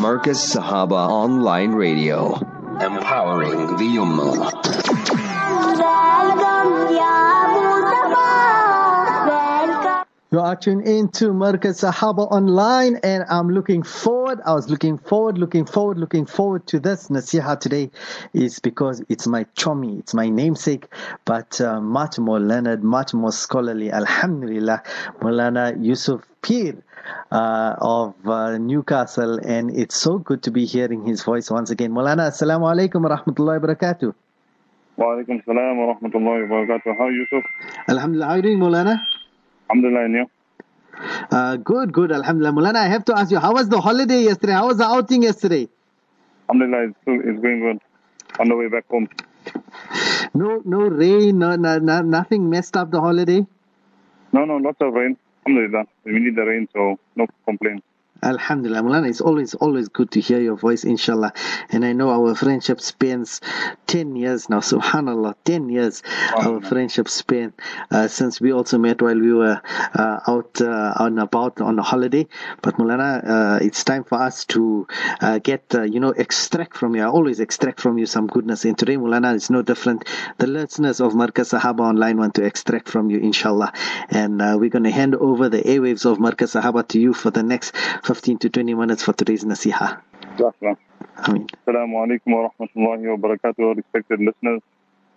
Markaz 0.00 0.40
Sahaba 0.40 1.08
Online 1.08 1.72
Radio, 1.72 2.36
empowering 2.80 3.76
the 3.76 3.96
Ummah. 3.96 4.83
You 10.34 10.40
are 10.40 10.56
tuned 10.56 10.88
in 10.88 11.10
to 11.10 11.26
Markaz 11.26 11.84
Sahaba 11.84 12.28
Online, 12.28 12.96
and 13.04 13.24
I'm 13.30 13.50
looking 13.50 13.84
forward. 13.84 14.40
I 14.44 14.52
was 14.52 14.68
looking 14.68 14.98
forward, 14.98 15.38
looking 15.38 15.64
forward, 15.64 15.96
looking 15.96 16.26
forward 16.26 16.66
to 16.66 16.80
this 16.80 17.06
nasiha 17.06 17.60
today, 17.60 17.92
is 18.32 18.58
because 18.58 19.00
it's 19.08 19.28
my 19.28 19.46
chummy, 19.54 19.96
it's 20.00 20.12
my 20.12 20.28
namesake, 20.28 20.88
but 21.24 21.60
uh, 21.60 21.80
much 21.80 22.18
more 22.18 22.40
learned, 22.40 22.82
much 22.82 23.14
more 23.14 23.30
scholarly. 23.30 23.92
Alhamdulillah, 23.92 24.82
Mulana 25.20 25.80
Yusuf 25.80 26.26
Peer 26.42 26.82
uh, 27.30 27.76
of 27.78 28.14
uh, 28.26 28.58
Newcastle, 28.58 29.38
and 29.38 29.70
it's 29.70 29.94
so 29.94 30.18
good 30.18 30.42
to 30.42 30.50
be 30.50 30.64
hearing 30.64 31.06
his 31.06 31.22
voice 31.22 31.48
once 31.48 31.70
again. 31.70 31.92
Mulana, 31.92 32.30
Assalamu 32.32 32.66
alaikum 32.74 33.08
wa 33.08 33.16
rahmatullahi 33.16 33.62
wa 33.62 33.68
barakatuh. 33.68 34.12
Walaikum 34.98 35.44
salam 35.44 35.78
wa 35.78 35.94
rahmatullahi 35.94 36.48
wa 36.48 36.56
barakatuh. 36.56 36.98
How 36.98 37.04
are 37.04 37.12
you, 37.12 37.24
Yusuf? 37.30 37.44
Alhamdulillah, 37.88 38.26
how 38.26 38.32
are 38.32 38.36
you 38.38 38.42
doing, 38.42 38.58
Mulana? 38.58 39.06
Alhamdulillah, 39.70 40.04
and 40.04 40.14
you? 40.14 40.26
Uh, 41.30 41.56
good, 41.56 41.92
good, 41.92 42.12
Alhamdulillah. 42.12 42.52
Mulana, 42.52 42.76
I 42.76 42.88
have 42.88 43.04
to 43.06 43.18
ask 43.18 43.30
you, 43.30 43.38
how 43.38 43.52
was 43.52 43.68
the 43.68 43.80
holiday 43.80 44.22
yesterday? 44.22 44.52
How 44.52 44.66
was 44.66 44.78
the 44.78 44.84
outing 44.84 45.22
yesterday? 45.22 45.68
Alhamdulillah, 46.48 46.88
it's, 46.88 46.98
it's 47.06 47.40
going 47.40 47.60
good. 47.60 47.78
On 48.40 48.48
the 48.48 48.56
way 48.56 48.68
back 48.68 48.88
home. 48.88 49.08
No, 50.34 50.62
no 50.64 50.78
rain, 50.78 51.38
no, 51.38 51.56
no, 51.56 51.78
no, 51.78 52.02
nothing 52.02 52.50
messed 52.50 52.76
up 52.76 52.90
the 52.90 53.00
holiday. 53.00 53.46
No, 54.32 54.44
no, 54.44 54.56
lots 54.56 54.78
of 54.80 54.92
rain. 54.92 55.16
Alhamdulillah. 55.46 55.84
We 56.04 56.18
need 56.20 56.36
the 56.36 56.42
rain, 56.44 56.68
so 56.72 56.98
no 57.16 57.26
complaints. 57.44 57.86
Alhamdulillah, 58.24 58.82
Mulana, 58.82 59.08
it's 59.10 59.20
always, 59.20 59.54
always 59.54 59.88
good 59.88 60.10
to 60.12 60.20
hear 60.20 60.40
your 60.40 60.56
voice, 60.56 60.84
inshallah. 60.84 61.32
And 61.68 61.84
I 61.84 61.92
know 61.92 62.08
our 62.10 62.34
friendship 62.34 62.80
spans 62.80 63.42
10 63.86 64.16
years 64.16 64.48
now, 64.48 64.60
subhanAllah, 64.60 65.34
10 65.44 65.68
years 65.68 66.02
our 66.34 66.62
friendship 66.62 67.08
span 67.08 67.52
uh, 67.90 68.08
since 68.08 68.40
we 68.40 68.52
also 68.52 68.78
met 68.78 69.02
while 69.02 69.18
we 69.18 69.32
were 69.32 69.60
uh, 69.94 70.20
out 70.26 70.60
uh, 70.62 70.94
on 70.96 71.18
about 71.18 71.60
on 71.60 71.78
a 71.78 71.82
holiday. 71.82 72.26
But 72.62 72.76
Mulana, 72.76 73.28
uh, 73.28 73.58
it's 73.62 73.84
time 73.84 74.04
for 74.04 74.20
us 74.20 74.46
to 74.46 74.86
uh, 75.20 75.38
get, 75.38 75.74
uh, 75.74 75.82
you 75.82 76.00
know, 76.00 76.10
extract 76.10 76.76
from 76.76 76.94
you. 76.96 77.02
I 77.02 77.06
always 77.06 77.40
extract 77.40 77.78
from 77.80 77.98
you 77.98 78.06
some 78.06 78.26
goodness. 78.26 78.64
And 78.64 78.78
today, 78.78 78.96
Mulana, 78.96 79.34
is 79.34 79.50
no 79.50 79.60
different. 79.60 80.08
The 80.38 80.46
listeners 80.46 81.00
of 81.00 81.12
Markaz 81.12 81.52
Sahaba 81.52 81.80
Online 81.80 82.16
want 82.16 82.36
to 82.36 82.44
extract 82.44 82.88
from 82.88 83.10
you, 83.10 83.18
inshallah. 83.18 83.72
And 84.08 84.40
uh, 84.40 84.56
we're 84.58 84.70
going 84.70 84.84
to 84.84 84.90
hand 84.90 85.14
over 85.14 85.50
the 85.50 85.62
airwaves 85.62 86.10
of 86.10 86.18
Markaz 86.18 86.58
Sahaba 86.58 86.88
to 86.88 86.98
you 86.98 87.12
for 87.12 87.30
the 87.30 87.42
next 87.42 87.76
15 87.76 88.13
to 88.22 88.48
20 88.48 88.74
minutes 88.74 89.02
for 89.02 89.12
today's 89.12 89.44
nasiha. 89.44 90.00
Assalamu 90.38 91.48
alaikum 91.66 92.26
wa 92.26 92.48
rahmatullahi 92.48 93.10
wa 93.10 93.16
barakatuh, 93.16 93.76
respected 93.76 94.20
listeners, 94.20 94.60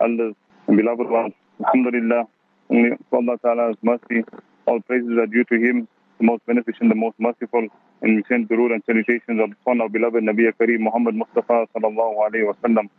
elders, 0.02 0.36
and 0.68 0.78
beloved 0.78 1.08
ones. 1.10 1.34
Alhamdulillah, 1.64 2.26
only 2.70 2.92
Allah 3.14 3.38
Ta'ala's 3.44 3.76
mercy, 3.82 4.24
all 4.66 4.80
praises 4.82 5.18
are 5.18 5.28
due 5.28 5.44
to 5.46 5.56
Him, 5.56 5.88
the 6.18 6.26
most 6.26 6.46
beneficent, 6.46 6.90
the 6.90 6.96
most 6.96 7.20
merciful, 7.20 7.68
and 8.02 8.16
we 8.16 8.24
send 8.28 8.50
durood 8.50 8.74
and 8.74 8.84
salutations 8.86 9.40
upon 9.62 9.82
our 9.82 9.90
beloved 9.90 10.24
Nabi 10.24 10.52
Kareem 10.60 10.80
Muhammad 10.80 11.16
Mustafa 11.16 11.68
sallallahu 11.76 12.18
alayhi 12.28 12.48
wa 12.48 12.54
sallam. 12.64 12.90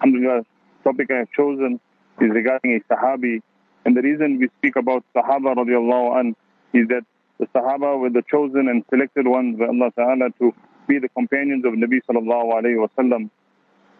Alhamdulillah, 0.00 0.42
the 0.42 0.90
topic 0.90 1.10
I 1.10 1.18
have 1.18 1.30
chosen 1.32 1.80
is 2.20 2.30
regarding 2.30 2.80
a 2.80 2.94
Sahabi, 2.94 3.40
and 3.84 3.96
the 3.96 4.02
reason 4.02 4.38
we 4.38 4.48
speak 4.58 4.76
about 4.76 5.04
Sahaba 5.14 5.56
radiallahu 5.56 6.20
an 6.20 6.36
is 6.72 6.86
that 6.88 7.04
the 7.38 7.46
Sahaba 7.54 7.98
were 8.00 8.10
the 8.10 8.22
chosen 8.30 8.68
and 8.68 8.84
selected 8.90 9.26
ones 9.26 9.58
by 9.58 9.66
Allah 9.66 9.90
Ta'ala 9.96 10.30
to 10.40 10.54
be 10.88 10.98
the 10.98 11.08
companions 11.10 11.64
of 11.64 11.74
Nabi 11.74 12.00
sallallahu 12.08 12.54
Alaihi 12.62 12.86
Wasallam. 12.88 13.30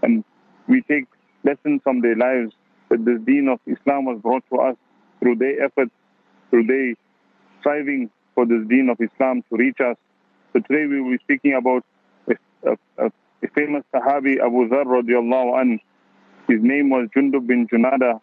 And 0.02 0.24
we 0.68 0.82
take 0.82 1.04
lessons 1.44 1.80
from 1.82 2.00
their 2.00 2.16
lives 2.16 2.52
that 2.88 3.04
this 3.04 3.20
deen 3.26 3.48
of 3.48 3.60
Islam 3.66 4.04
was 4.06 4.20
brought 4.22 4.44
to 4.50 4.56
us 4.58 4.76
through 5.20 5.36
their 5.36 5.64
efforts, 5.64 5.90
through 6.50 6.64
their 6.66 6.94
striving 7.60 8.10
for 8.34 8.46
this 8.46 8.66
deen 8.68 8.88
of 8.88 8.98
Islam 9.00 9.42
to 9.50 9.56
reach 9.56 9.78
us. 9.80 9.96
So 10.52 10.60
today 10.60 10.86
we 10.86 11.00
will 11.00 11.12
be 11.12 11.18
speaking 11.24 11.54
about 11.54 11.84
a, 12.28 12.70
a, 12.98 13.06
a, 13.06 13.10
famous 13.54 13.84
Sahabi, 13.94 14.38
Abu 14.40 14.68
Dharr 14.68 14.84
radiallahu 14.86 15.60
an. 15.60 15.80
His 16.48 16.60
name 16.62 16.90
was 16.90 17.08
Jundub 17.16 17.46
bin 17.46 17.66
Junada. 17.68 18.20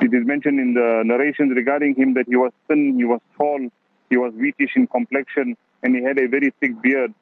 It 0.00 0.12
is 0.14 0.26
mentioned 0.26 0.58
in 0.58 0.74
the 0.74 1.02
narrations 1.04 1.52
regarding 1.54 1.94
him 1.94 2.14
that 2.14 2.26
he 2.26 2.36
was 2.36 2.52
thin, 2.68 2.94
he 2.96 3.04
was 3.04 3.20
tall, 3.36 3.58
he 4.12 4.18
was 4.18 4.34
wheatish 4.34 4.76
in 4.76 4.86
complexion, 4.86 5.56
and 5.82 5.96
he 5.96 6.02
had 6.02 6.18
a 6.18 6.26
very 6.28 6.52
thick 6.60 6.72
beard. 6.82 7.14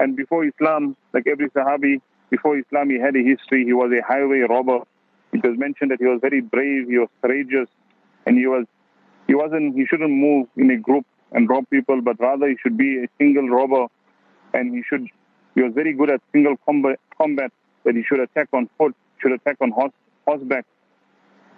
And 0.00 0.16
before 0.16 0.44
Islam, 0.44 0.96
like 1.12 1.28
every 1.28 1.48
Sahabi, 1.50 2.00
before 2.28 2.58
Islam, 2.58 2.90
he 2.90 2.98
had 2.98 3.14
a 3.14 3.22
history. 3.22 3.64
He 3.64 3.72
was 3.72 3.92
a 3.92 4.02
highway 4.04 4.40
robber. 4.40 4.80
It 5.32 5.44
was 5.46 5.56
mentioned 5.56 5.92
that 5.92 6.00
he 6.00 6.06
was 6.06 6.18
very 6.20 6.40
brave, 6.40 6.88
he 6.88 6.98
was 6.98 7.08
courageous, 7.22 7.68
and 8.26 8.36
he 8.36 8.48
was 8.48 8.64
he 9.28 9.36
wasn't 9.36 9.76
he 9.76 9.86
shouldn't 9.86 10.10
move 10.10 10.48
in 10.56 10.72
a 10.72 10.76
group 10.76 11.06
and 11.30 11.48
rob 11.48 11.70
people, 11.70 12.00
but 12.00 12.18
rather 12.18 12.48
he 12.48 12.56
should 12.62 12.76
be 12.76 13.04
a 13.04 13.06
single 13.18 13.48
robber, 13.48 13.86
and 14.54 14.74
he 14.74 14.82
should 14.88 15.06
he 15.54 15.62
was 15.62 15.72
very 15.72 15.92
good 15.92 16.10
at 16.10 16.20
single 16.32 16.56
combat, 16.66 16.98
combat 17.16 17.52
that 17.84 17.94
he 17.94 18.02
should 18.02 18.20
attack 18.26 18.48
on 18.52 18.68
foot, 18.76 18.94
should 19.20 19.32
attack 19.38 19.56
on 19.60 19.70
horse, 19.70 19.92
horseback. 20.26 20.64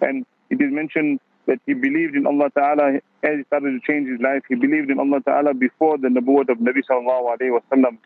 And 0.01 0.23
it 0.51 0.61
is 0.61 0.71
mentioned 0.71 1.19
that 1.51 1.59
he 1.65 1.73
believed 1.73 2.15
in 2.15 2.25
Allah 2.25 2.49
Ta'ala 2.55 2.93
as 3.27 3.33
he 3.35 3.43
started 3.47 3.71
to 3.75 3.81
change 3.85 4.07
his 4.07 4.21
life. 4.21 4.41
He 4.47 4.55
believed 4.55 4.89
in 4.89 4.99
Allah 4.99 5.19
Ta'ala 5.19 5.53
before 5.53 5.97
the 5.97 6.07
Nabuwwat 6.07 6.47
of 6.47 6.59
Nabi 6.59 6.79
Sallallahu 6.89 7.35
Alaihi 7.35 7.59
Wasallam. 7.59 7.97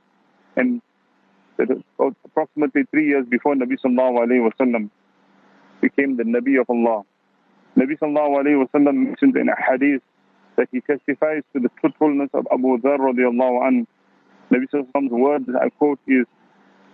And 0.57 0.81
approximately 2.25 2.85
three 2.89 3.05
years 3.07 3.23
before 3.29 3.53
Nabi 3.53 3.77
Sallallahu 3.85 4.25
Alaihi 4.25 4.49
Wasallam 4.49 4.89
became 5.79 6.17
the 6.17 6.23
Nabi 6.23 6.59
of 6.59 6.67
Allah. 6.71 7.03
Nabi 7.77 7.99
Sallallahu 8.01 8.41
Alaihi 8.41 8.65
Wasallam 8.65 8.95
mentioned 9.09 9.37
in 9.37 9.47
a 9.49 9.55
hadith 9.61 10.01
that 10.57 10.67
he 10.71 10.81
testifies 10.81 11.43
to 11.53 11.59
the 11.59 11.69
truthfulness 11.79 12.31
of 12.33 12.47
Abu 12.51 12.79
Dharr 12.79 12.97
radiallahu 12.97 13.67
an. 13.67 13.87
Nabi 14.51 14.65
Sallallahu 14.73 15.11
words, 15.11 15.45
I 15.61 15.69
quote, 15.69 15.99
is, 16.07 16.25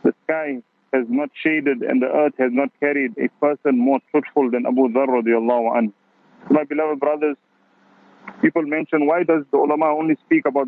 the 0.03 0.13
sky 0.25 0.61
has 0.91 1.06
not 1.07 1.29
shaded 1.34 1.81
and 1.81 2.01
the 2.01 2.07
earth 2.07 2.34
has 2.40 2.51
not 2.51 2.69
carried 2.81 3.13
a 3.17 3.29
person 3.40 3.79
more 3.79 4.00
truthful 4.11 4.51
than 4.51 4.66
Abu 4.66 4.90
Dharr 4.90 5.07
radiallahu 5.07 5.78
an. 5.78 5.94
My 6.50 6.63
beloved 6.63 7.00
brothers, 7.00 7.38
people 8.41 8.63
mention 8.63 9.06
why 9.07 9.24
does 9.24 9.44
the 9.52 9.57
ulama 9.57 9.85
only 9.85 10.16
speak 10.25 10.46
about 10.46 10.68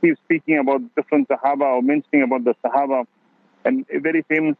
keep 0.00 0.16
speaking 0.24 0.58
about 0.58 0.80
different 0.96 1.28
Sahaba 1.28 1.76
or 1.76 1.82
mentioning 1.82 2.22
about 2.22 2.44
the 2.44 2.54
Sahaba 2.64 3.04
and 3.64 3.86
a 3.94 4.00
very 4.00 4.22
famous 4.22 4.56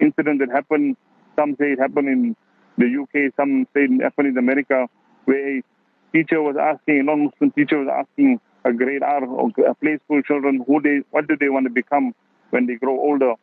incident 0.00 0.40
that 0.40 0.50
happened 0.50 0.96
some 1.38 1.54
say 1.60 1.72
it 1.72 1.78
happened 1.78 2.08
in 2.08 2.36
the 2.78 2.86
UK, 3.02 3.32
some 3.36 3.66
say 3.74 3.84
it 3.84 4.02
happened 4.02 4.28
in 4.28 4.38
America, 4.38 4.88
where 5.24 5.58
a 5.58 5.62
teacher 6.12 6.42
was 6.42 6.56
asking, 6.60 7.00
a 7.00 7.02
non-Muslim 7.04 7.50
teacher 7.52 7.78
was 7.78 7.88
asking 7.88 8.40
a 8.64 8.72
grade 8.72 9.02
R 9.02 9.24
or 9.24 9.50
a 9.66 9.74
play 9.74 9.98
school 10.04 10.20
children 10.22 10.64
who 10.66 10.82
they 10.82 11.00
what 11.10 11.28
do 11.28 11.36
they 11.36 11.48
want 11.48 11.66
to 11.66 11.70
become 11.70 12.14
when 12.50 12.66
they 12.66 12.74
grow 12.74 12.98
older. 12.98 13.34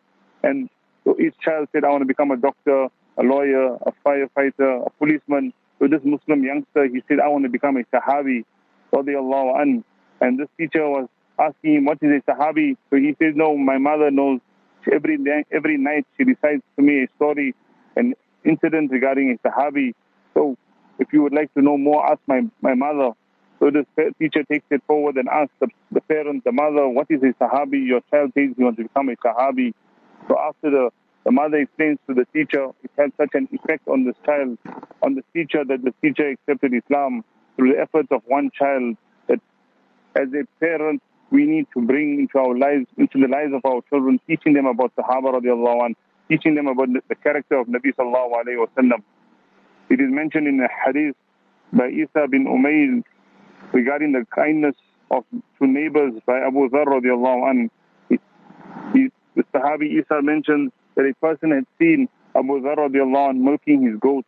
And 0.44 0.70
so 1.04 1.16
each 1.20 1.38
child 1.40 1.70
said, 1.72 1.86
I 1.86 1.90
want 1.90 2.02
to 2.02 2.06
become 2.06 2.32
a 2.32 2.38
doctor, 2.38 2.88
a 3.18 3.24
lawyer, 3.24 3.76
a 3.76 3.94
firefighter, 4.06 4.86
a 4.86 4.90
policeman. 5.00 5.54
So 5.80 5.88
this 5.88 6.02
Muslim 6.04 6.44
youngster, 6.44 6.88
he 6.88 7.04
said, 7.08 7.20
I 7.20 7.28
want 7.28 7.44
to 7.44 7.50
become 7.50 7.78
a 7.78 7.84
Sahabi, 7.96 8.44
an. 8.94 9.84
And 10.22 10.40
this 10.40 10.48
teacher 10.58 10.88
was 10.88 11.08
asking 11.38 11.76
him, 11.76 11.86
what 11.86 11.98
is 12.02 12.22
a 12.26 12.32
Sahabi? 12.32 12.78
So 12.90 12.96
he 12.96 13.16
says, 13.22 13.34
no, 13.36 13.58
my 13.58 13.78
mother 13.78 14.12
knows. 14.12 14.40
Every 14.92 15.18
every 15.52 15.78
night 15.78 16.06
she 16.16 16.24
recites 16.24 16.62
to 16.78 16.82
me 16.84 17.04
a 17.04 17.08
story, 17.16 17.56
an 17.96 18.14
incident 18.44 18.92
regarding 18.92 19.36
a 19.36 19.48
Sahabi. 19.48 19.94
So 20.34 20.56
if 21.00 21.12
you 21.12 21.24
would 21.24 21.34
like 21.34 21.54
to 21.56 21.62
know 21.62 21.78
more, 21.78 22.06
ask 22.06 22.20
my, 22.28 22.42
my 22.62 22.76
mother. 22.76 23.12
So 23.60 23.72
this 23.72 23.86
teacher 24.20 24.44
takes 24.44 24.66
it 24.70 24.84
forward 24.86 25.16
and 25.16 25.28
asks 25.28 25.54
the, 25.60 25.68
the 25.92 26.02
parent, 26.02 26.44
the 26.44 26.52
mother, 26.52 26.88
what 26.88 27.08
is 27.10 27.22
a 27.24 27.34
Sahabi? 27.44 27.86
Your 27.86 28.02
child 28.12 28.32
says 28.36 28.52
he 28.56 28.64
wants 28.64 28.78
to 28.78 28.84
become 28.84 29.10
a 29.10 29.16
Sahabi. 29.16 29.74
So 30.28 30.38
after 30.40 30.70
the, 30.70 30.90
the 31.26 31.32
mother 31.32 31.58
explains 31.58 31.98
to 32.08 32.14
the 32.14 32.26
teacher, 32.34 32.68
it 32.84 32.92
had 32.98 33.12
such 33.18 33.32
an 33.34 33.50
effect 33.52 33.88
on 33.88 34.06
this 34.06 34.16
child, 34.26 34.60
on 35.02 35.16
the 35.16 35.24
teacher, 35.34 35.66
that 35.66 35.84
the 35.84 35.92
teacher 36.02 36.30
accepted 36.30 36.72
Islam 36.72 37.24
through 37.56 37.74
the 37.74 37.80
efforts 37.80 38.10
of 38.12 38.22
one 38.28 38.52
child. 38.58 38.96
That 39.28 39.40
as 40.16 40.28
a 40.34 40.46
parent, 40.60 41.02
we 41.32 41.46
need 41.46 41.66
to 41.74 41.82
bring 41.82 42.20
into 42.20 42.38
our 42.38 42.56
lives, 42.56 42.86
into 42.98 43.20
the 43.20 43.28
lives 43.28 43.54
of 43.56 43.66
our 43.66 43.82
children, 43.90 44.20
teaching 44.28 44.54
them 44.54 44.68
about 44.68 44.96
Sahaba 44.96 45.42
radiallahu 45.42 45.86
anh, 45.86 45.96
teaching 46.30 46.54
them 46.54 46.68
about 46.68 46.90
the, 46.94 47.02
the 47.10 47.16
character 47.16 47.58
of 47.58 47.68
Nabi 47.68 47.92
sallallahu 47.98 48.32
alayhi 48.32 48.60
wa 48.60 48.68
sallam. 48.78 49.02
It 49.90 50.00
is 50.00 50.12
mentioned 50.12 50.48
in 50.48 50.60
a 50.60 50.68
hadith 50.86 51.16
by 51.74 51.90
Isa 51.90 52.28
bin 52.30 52.46
Umayr 52.46 53.04
regarding 53.74 54.12
the 54.12 54.28
kindness 54.30 54.76
of 55.10 55.24
to 55.32 55.66
neighbors 55.66 56.14
by 56.28 56.42
Abu 56.42 56.70
Dharr 56.70 56.86
radiallahu 56.86 57.50
anh. 57.50 57.72
He, 58.10 58.20
he, 58.94 59.10
the 59.36 59.44
Sahabi 59.56 60.00
Isa 60.00 60.22
mentions 60.22 60.72
that 60.96 61.06
a 61.06 61.14
person 61.16 61.52
had 61.52 61.66
seen 61.80 62.08
Abu 62.36 62.60
Dharr 62.62 62.78
radiallahu 62.78 63.38
milking 63.38 63.84
his 63.84 63.98
goats 64.00 64.28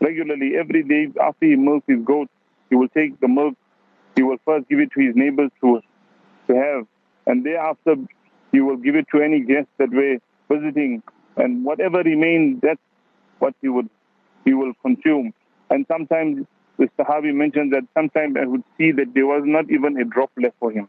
regularly. 0.00 0.56
Every 0.56 0.82
day 0.82 1.08
after 1.20 1.46
he 1.46 1.56
milks 1.56 1.86
his 1.88 2.04
goats, 2.04 2.30
he 2.70 2.76
will 2.76 2.88
take 2.88 3.18
the 3.20 3.28
milk 3.28 3.54
he 4.18 4.24
will 4.24 4.38
first 4.44 4.68
give 4.68 4.80
it 4.80 4.90
to 4.92 5.00
his 5.00 5.14
neighbors 5.14 5.50
to, 5.60 5.80
to 6.48 6.54
have. 6.56 6.86
And 7.28 7.46
thereafter, 7.46 7.94
he 8.50 8.60
will 8.60 8.76
give 8.76 8.96
it 8.96 9.06
to 9.14 9.22
any 9.22 9.38
guests 9.40 9.70
that 9.78 9.90
were 9.90 10.18
visiting. 10.50 11.04
And 11.36 11.64
whatever 11.64 11.98
remained, 11.98 12.60
that's 12.60 12.80
what 13.38 13.54
he 13.62 13.68
would 13.68 13.88
he 14.44 14.54
will 14.54 14.72
consume. 14.82 15.32
And 15.70 15.86
sometimes 15.86 16.46
the 16.78 16.88
Sahabi 16.98 17.32
mentioned 17.32 17.72
that 17.74 17.84
sometimes 17.94 18.36
I 18.40 18.46
would 18.46 18.64
see 18.76 18.90
that 18.90 19.14
there 19.14 19.26
was 19.26 19.42
not 19.44 19.70
even 19.70 20.00
a 20.00 20.04
drop 20.04 20.32
left 20.36 20.56
for 20.58 20.72
him. 20.72 20.88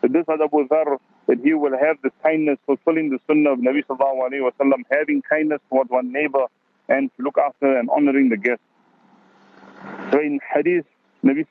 So 0.00 0.08
this 0.08 0.24
Abu 0.30 0.66
Dhar, 0.68 0.96
that 1.32 1.40
he 1.42 1.54
will 1.54 1.72
have 1.78 1.96
this 2.02 2.12
kindness, 2.22 2.58
fulfilling 2.66 3.08
the 3.08 3.18
sunnah 3.26 3.52
of 3.52 3.58
Nabi 3.58 3.82
Sallallahu 3.86 4.28
Alaihi 4.28 4.50
Wasallam, 4.50 4.82
having 4.90 5.22
kindness 5.22 5.60
toward 5.70 5.88
one 5.88 6.12
neighbor 6.12 6.44
and 6.90 7.10
to 7.16 7.22
look 7.22 7.38
after 7.38 7.78
and 7.78 7.88
honoring 7.88 8.28
the 8.28 8.36
guest. 8.36 8.60
So 10.10 10.20
in 10.20 10.40
hadith, 10.54 10.84
Nabi, 11.24 11.46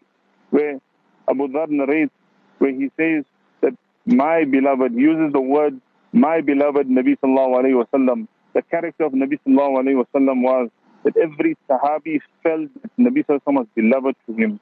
where 0.52 0.80
Abu 1.28 1.48
Dhar 1.48 1.68
narrates, 1.70 2.14
where 2.60 2.72
he 2.72 2.92
says 2.96 3.26
that 3.62 3.74
my 4.06 4.44
beloved, 4.46 4.94
uses 4.94 5.34
the 5.34 5.42
word 5.42 5.82
my 6.14 6.42
beloved 6.42 6.88
Nabi 6.88 7.18
Sallallahu 7.18 7.64
Alaihi 7.64 7.84
Wasallam, 7.84 8.28
the 8.54 8.62
character 8.62 9.06
of 9.06 9.14
Nabi 9.14 9.40
Sallallahu 9.48 9.82
Alaihi 9.82 10.06
Wasallam 10.06 10.44
was 10.44 10.70
that 11.06 11.18
every 11.18 11.58
Sahabi 11.68 12.20
felt 12.44 12.70
that 12.84 12.92
Nabi 13.00 13.26
Sallallahu 13.26 13.58
was 13.66 13.68
beloved 13.74 14.16
to 14.28 14.34
him. 14.36 14.60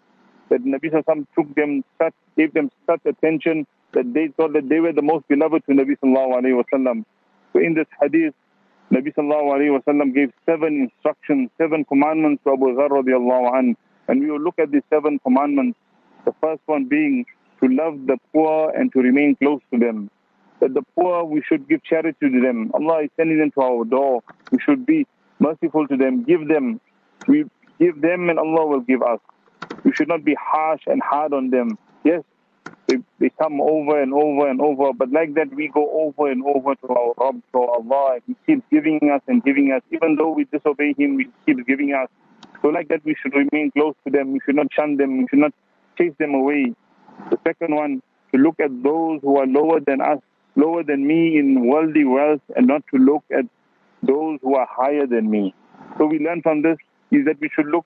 That 0.48 0.64
Nabi 0.64 0.94
Sallallahu 0.94 1.28
took 1.36 1.54
them 1.56 1.84
such, 2.02 2.14
gave 2.38 2.54
them 2.54 2.72
such 2.88 3.02
attention 3.06 3.68
that 3.94 4.14
they 4.14 4.28
thought 4.38 4.54
that 4.54 4.70
they 4.70 4.80
were 4.80 4.94
the 4.94 5.02
most 5.02 5.28
beloved 5.28 5.64
to 5.68 5.74
Nabi 5.74 5.98
Sallallahu 6.04 6.42
Alaihi 6.42 6.64
Wasallam. 6.64 7.06
So 7.54 7.60
in 7.60 7.74
this 7.74 7.88
hadith, 8.02 8.34
Nabi 8.92 9.14
Sallallahu 9.16 9.54
Alaihi 9.58 9.80
Wasallam 9.80 10.14
gave 10.14 10.32
seven 10.46 10.90
instructions, 10.90 11.50
seven 11.58 11.86
commandments 11.86 12.44
to 12.44 12.54
Abu 12.54 12.74
Dharr 12.76 12.90
radiallahu 12.90 13.58
anh. 13.58 13.78
And 14.08 14.22
we 14.22 14.32
will 14.32 14.40
look 14.42 14.58
at 14.60 14.72
these 14.72 14.84
seven 14.90 15.20
commandments. 15.20 15.78
The 16.26 16.34
first 16.42 16.62
one 16.66 16.86
being 16.86 17.26
to 17.62 17.70
love 17.70 18.06
the 18.08 18.18
poor 18.34 18.72
and 18.72 18.92
to 18.94 19.00
remain 19.00 19.36
close 19.36 19.62
to 19.74 19.80
them. 19.80 20.10
That 20.60 20.74
the 20.74 20.82
poor, 20.96 21.24
we 21.24 21.42
should 21.48 21.70
give 21.70 21.84
charity 21.84 22.18
to 22.30 22.42
them. 22.42 22.72
Allah 22.74 23.04
is 23.04 23.10
sending 23.18 23.38
them 23.40 23.52
to 23.52 23.62
our 23.62 23.86
door. 23.86 24.22
We 24.52 24.60
should 24.60 24.86
be 24.86 25.06
merciful 25.40 25.88
to 25.88 25.96
them, 25.98 26.24
give 26.24 26.48
them. 26.48 26.82
We 27.28 27.46
give 27.80 28.02
them 28.02 28.30
and 28.30 28.40
Allah 28.40 28.68
will 28.68 28.82
give 28.82 29.02
us. 29.02 29.20
We 29.84 29.94
should 29.94 30.08
not 30.08 30.24
be 30.24 30.36
harsh 30.40 30.82
and 30.88 31.02
hard 31.02 31.34
on 31.34 31.50
them. 31.50 31.78
Yes, 32.04 32.24
they, 33.20 33.30
come 33.42 33.62
over 33.62 34.02
and 34.02 34.14
over 34.14 34.50
and 34.50 34.62
over, 34.62 34.94
but 34.94 35.12
like 35.12 35.34
that 35.36 35.54
we 35.54 35.68
go 35.68 35.90
over 35.92 36.32
and 36.32 36.44
over 36.46 36.76
to 36.76 36.88
our 36.88 37.14
Rabb, 37.18 37.42
to 37.54 37.60
Allah. 37.60 38.20
He 38.28 38.36
keeps 38.46 38.64
giving 38.72 39.00
us 39.14 39.22
and 39.28 39.44
giving 39.44 39.72
us. 39.72 39.82
Even 39.92 40.16
though 40.16 40.32
we 40.32 40.46
disobey 40.46 40.94
Him, 40.98 41.20
He 41.20 41.28
keeps 41.46 41.68
giving 41.68 41.94
us. 41.94 42.10
So 42.62 42.70
like 42.70 42.88
that 42.90 43.04
we 43.06 43.16
should 43.22 43.34
remain 43.34 43.72
close 43.72 43.96
to 44.06 44.12
them. 44.12 44.34
We 44.34 44.40
should 44.46 44.56
not 44.56 44.68
shun 44.74 44.98
them. 44.98 45.20
We 45.20 45.28
should 45.30 45.40
not 45.40 45.54
chase 45.98 46.14
them 46.20 46.34
away. 46.34 46.74
The 47.30 47.38
second 47.46 47.76
one, 47.76 48.02
to 48.34 48.42
look 48.42 48.60
at 48.60 48.72
those 48.84 49.22
who 49.22 49.38
are 49.38 49.48
lower 49.48 49.80
than 49.80 50.02
us, 50.02 50.20
lower 50.56 50.84
than 50.84 51.06
me 51.06 51.38
in 51.38 51.68
worldly 51.68 52.06
wealth, 52.06 52.42
and 52.56 52.68
not 52.68 52.84
to 52.94 53.00
look 53.00 53.24
at 53.32 53.46
those 54.04 54.40
who 54.42 54.56
are 54.56 54.68
higher 54.70 55.06
than 55.08 55.30
me. 55.30 55.54
So 55.98 56.06
we 56.06 56.20
learn 56.20 56.42
from 56.42 56.62
this 56.62 56.78
is 57.12 57.26
that 57.26 57.40
we 57.40 57.50
should 57.54 57.68
look 57.68 57.86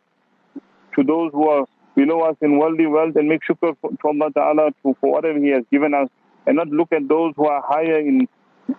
to 0.95 1.03
those 1.03 1.31
who 1.31 1.47
are 1.47 1.65
below 1.95 2.21
us 2.21 2.35
in 2.41 2.57
worldly 2.57 2.87
wealth 2.87 3.15
and 3.15 3.27
make 3.27 3.41
shukr 3.47 3.75
to 3.81 4.07
Allah 4.07 4.31
Ta'ala 4.33 4.71
to, 4.83 4.95
for 4.99 5.11
whatever 5.11 5.39
He 5.39 5.49
has 5.49 5.63
given 5.71 5.93
us 5.93 6.09
and 6.45 6.57
not 6.57 6.67
look 6.69 6.91
at 6.91 7.07
those 7.07 7.33
who 7.35 7.45
are 7.45 7.61
higher 7.61 7.99
in 7.99 8.27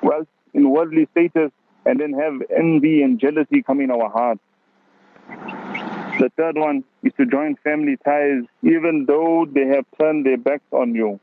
wealth, 0.02 0.28
in 0.52 0.70
worldly 0.70 1.08
status 1.12 1.50
and 1.86 2.00
then 2.00 2.12
have 2.14 2.34
envy 2.56 3.02
and 3.02 3.20
jealousy 3.20 3.62
come 3.62 3.80
in 3.80 3.90
our 3.90 4.08
heart. 4.10 4.38
The 6.18 6.30
third 6.36 6.56
one 6.56 6.84
is 7.02 7.12
to 7.18 7.26
join 7.26 7.56
family 7.56 7.96
ties 8.04 8.44
even 8.62 9.04
though 9.06 9.46
they 9.50 9.66
have 9.66 9.84
turned 10.00 10.26
their 10.26 10.38
backs 10.38 10.64
on 10.70 10.94
you. 10.94 11.20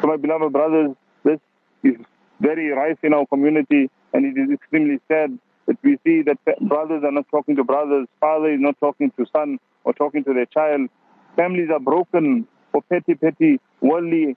So 0.00 0.08
my 0.08 0.16
beloved 0.16 0.52
brothers, 0.52 0.96
this 1.24 1.38
is 1.82 1.96
very 2.40 2.68
rife 2.68 2.98
in 3.02 3.14
our 3.14 3.26
community 3.26 3.90
and 4.12 4.24
it 4.24 4.40
is 4.40 4.50
extremely 4.50 5.00
sad 5.08 5.38
that 5.66 5.76
we 5.82 5.98
see 6.04 6.22
that 6.22 6.38
brothers 6.60 7.04
are 7.04 7.12
not 7.12 7.26
talking 7.30 7.56
to 7.56 7.64
brothers, 7.64 8.06
father 8.20 8.50
is 8.52 8.60
not 8.60 8.78
talking 8.80 9.10
to 9.18 9.26
son 9.32 9.58
or 9.84 9.92
talking 9.92 10.24
to 10.24 10.34
their 10.34 10.46
child. 10.46 10.88
Families 11.36 11.68
are 11.72 11.80
broken 11.80 12.46
for 12.72 12.82
petty, 12.82 13.14
petty, 13.14 13.60
worldly 13.80 14.36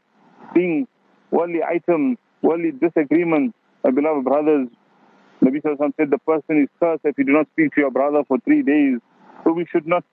things, 0.54 0.88
worldly 1.32 1.64
items, 1.64 2.18
worldly 2.42 2.72
disagreements. 2.72 3.56
My 3.84 3.92
beloved 3.92 4.26
brothers, 4.26 4.68
Nabi 5.42 5.62
Sallallahu 5.62 5.94
said 5.98 6.12
the 6.12 6.20
person 6.20 6.62
is 6.62 6.70
cursed 6.80 7.02
if 7.04 7.18
you 7.18 7.24
do 7.24 7.34
not 7.34 7.48
speak 7.54 7.74
to 7.74 7.82
your 7.82 7.92
brother 7.92 8.24
for 8.28 8.38
three 8.40 8.62
days. 8.62 9.00
So 9.44 9.52
we 9.52 9.66
should 9.66 9.88
not 9.88 10.04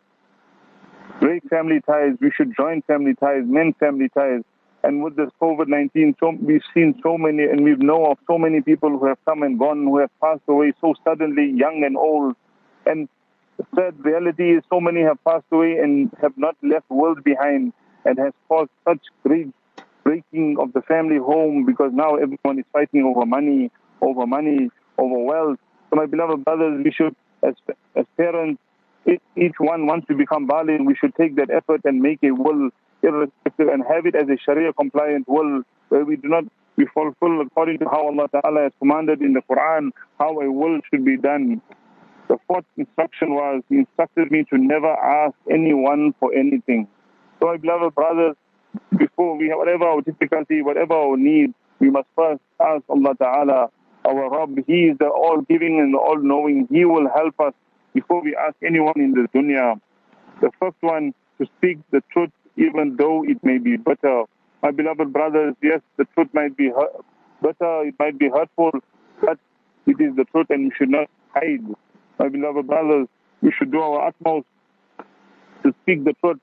break 1.21 1.43
family 1.51 1.81
ties. 1.81 2.13
We 2.21 2.31
should 2.31 2.55
join 2.57 2.83
family 2.83 3.15
ties, 3.15 3.43
mend 3.45 3.77
family 3.77 4.09
ties. 4.09 4.43
And 4.85 5.03
with 5.03 5.17
this 5.17 5.29
COVID-19, 5.43 6.15
so, 6.21 6.37
we've 6.41 6.63
seen 6.73 6.99
so 7.03 7.19
many, 7.19 7.43
and 7.45 7.65
we 7.65 7.75
know 7.75 8.07
of 8.07 8.19
so 8.27 8.39
many 8.39 8.61
people 8.61 8.97
who 8.97 9.07
have 9.07 9.19
come 9.25 9.43
and 9.43 9.59
gone, 9.59 9.85
who 9.85 9.99
have 9.99 10.11
passed 10.21 10.43
away 10.47 10.73
so 10.81 10.95
suddenly, 11.05 11.51
young 11.51 11.83
and 11.85 11.97
old. 11.97 12.37
And 12.87 13.09
the 13.59 13.67
sad 13.75 13.95
reality 14.05 14.57
is 14.57 14.63
so 14.71 14.81
many 14.81 15.03
have 15.03 15.23
passed 15.25 15.45
away 15.51 15.79
and 15.79 16.11
have 16.23 16.37
not 16.37 16.57
left 16.63 16.89
world 16.89 17.23
behind 17.25 17.73
and 18.05 18.17
has 18.19 18.33
caused 18.49 18.71
such 18.87 19.01
great 19.25 19.49
breaking 20.05 20.57
of 20.59 20.73
the 20.73 20.83
family 20.83 21.19
home 21.19 21.67
because 21.67 21.91
now 21.93 22.15
everyone 22.15 22.59
is 22.59 22.65
fighting 22.73 23.03
over 23.05 23.27
money, 23.27 23.71
over 24.01 24.27
money, 24.27 24.71
over 24.97 25.19
wealth. 25.19 25.59
So 25.91 25.97
my 25.97 26.07
beloved 26.07 26.45
brothers, 26.45 26.81
we 26.85 26.93
should, 26.93 27.17
as, 27.43 27.55
as 27.97 28.07
parents, 28.17 28.61
each 29.37 29.55
one 29.59 29.87
wants 29.87 30.07
to 30.09 30.15
become 30.15 30.47
baligh, 30.47 30.85
we 30.85 30.95
should 30.95 31.15
take 31.17 31.37
that 31.37 31.51
effort 31.51 31.81
and 31.85 32.01
make 32.01 32.21
a 32.23 32.31
will 32.31 32.71
irrespective 33.03 33.69
and 33.69 33.83
have 33.89 34.07
it 34.07 34.15
as 34.15 34.29
a 34.29 34.37
Sharia 34.45 34.73
compliant 34.73 35.29
will 35.29 35.63
where 35.89 36.05
we 36.05 36.17
do 36.17 36.29
not 36.29 36.45
we 36.77 36.87
fulfill 36.95 37.41
according 37.41 37.79
to 37.79 37.87
how 37.87 38.07
Allah 38.07 38.29
Ta'ala 38.29 38.63
has 38.63 38.73
commanded 38.79 39.21
in 39.21 39.33
the 39.33 39.43
Quran 39.51 39.91
how 40.19 40.41
a 40.41 40.51
will 40.51 40.79
should 40.89 41.05
be 41.05 41.17
done. 41.17 41.61
The 42.29 42.37
fourth 42.47 42.65
instruction 42.77 43.35
was 43.35 43.63
He 43.69 43.79
instructed 43.79 44.31
me 44.31 44.45
to 44.51 44.59
never 44.59 44.93
ask 44.93 45.35
anyone 45.51 46.15
for 46.21 46.33
anything. 46.35 46.87
So 47.41 47.47
my 47.47 47.57
beloved 47.57 47.95
brothers, 47.95 48.37
before 48.97 49.37
we 49.37 49.49
have 49.49 49.59
whatever 49.59 49.85
our 49.85 50.03
difficulty, 50.03 50.63
whatever 50.63 50.95
our 50.95 51.17
need, 51.17 51.55
we 51.81 51.91
must 51.91 52.09
first 52.15 52.41
ask 52.61 52.83
Allah 52.89 53.15
Ta'ala, 53.19 53.71
our 54.05 54.31
Rabb. 54.31 54.59
He 54.67 54.87
is 54.87 54.99
the 54.99 55.09
all 55.09 55.41
giving 55.43 55.81
and 55.81 55.95
the 55.95 55.99
all 55.99 56.19
knowing. 56.19 56.69
He 56.71 56.85
will 56.85 57.09
help 57.09 57.39
us 57.41 57.55
before 57.95 58.23
we 58.23 58.37
ask 58.37 58.57
anyone 58.65 58.95
in 58.97 59.15
this 59.15 59.27
dunya. 59.35 59.81
The 60.41 60.51
first 60.61 60.77
one 60.81 61.15
to 61.39 61.47
speak 61.57 61.79
the 61.91 62.03
truth 62.13 62.31
even 62.57 62.97
though 62.97 63.25
it 63.25 63.43
may 63.43 63.59
be 63.59 63.77
bitter. 63.77 64.25
My 64.63 64.73
beloved 64.73 65.13
brothers, 65.13 65.55
yes, 65.63 65.81
the 65.97 66.05
truth 66.15 66.29
might 66.33 66.57
be 66.57 66.71
bitter, 67.41 67.83
it 67.85 67.95
might 67.99 68.19
be 68.19 68.29
hurtful, 68.29 68.73
but 69.21 69.39
it 69.87 70.01
is 70.01 70.17
the 70.17 70.25
truth 70.25 70.49
and 70.51 70.65
we 70.65 70.73
should 70.77 70.91
not 70.91 71.09
hide. 71.33 71.65
My 72.19 72.29
beloved 72.29 72.67
brothers, 72.67 73.07
we 73.43 73.53
should 73.57 73.71
do 73.71 73.81
our 73.81 74.09
utmost 74.09 74.47
to 75.63 75.73
speak 75.83 76.05
the 76.05 76.15
truth. 76.15 76.39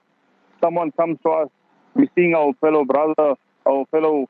Someone 0.64 0.92
comes 0.94 1.18
to 1.24 1.30
us, 1.30 1.50
we 1.96 2.10
seeing 2.16 2.34
our 2.34 2.54
fellow 2.62 2.86
brother, 2.86 3.36
our 3.66 3.86
fellow 3.92 4.30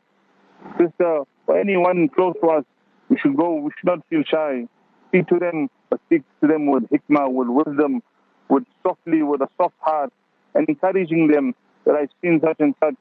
sister, 0.80 1.22
or 1.48 1.60
anyone 1.60 2.10
close 2.10 2.34
to 2.42 2.48
us, 2.50 2.64
we 3.10 3.18
should 3.20 3.38
go, 3.38 3.56
we 3.56 3.70
should 3.78 3.86
not 3.86 4.00
feel 4.10 4.24
shy. 4.24 4.68
Speak 5.10 5.28
to 5.28 5.38
them, 5.38 5.70
but 5.90 6.00
speak 6.08 6.24
to 6.42 6.48
them 6.48 6.66
with 6.66 6.84
hikmah, 6.90 7.32
with 7.32 7.48
wisdom, 7.48 8.02
with 8.50 8.64
softly, 8.82 9.22
with 9.22 9.42
a 9.42 9.48
soft 9.58 9.76
heart, 9.80 10.12
and 10.56 10.68
encouraging 10.68 11.28
them 11.28 11.54
that 11.86 11.96
I've 11.96 12.10
seen 12.24 12.42
such 12.42 12.58
and 12.60 12.74
such. 12.84 12.96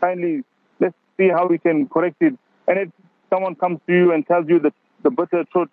Kindly, 0.00 0.44
let's 0.78 0.94
see 1.18 1.28
how 1.28 1.48
we 1.48 1.58
can 1.58 1.88
correct 1.88 2.16
it. 2.20 2.34
And 2.68 2.78
if 2.78 2.88
someone 3.28 3.56
comes 3.56 3.80
to 3.88 3.92
you 3.92 4.12
and 4.12 4.24
tells 4.24 4.48
you 4.48 4.60
the, 4.60 4.72
the 5.02 5.10
bitter 5.10 5.44
truth 5.52 5.68